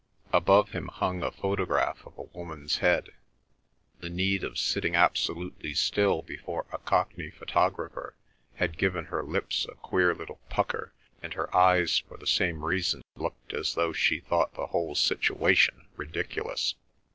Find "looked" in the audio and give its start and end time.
13.15-13.53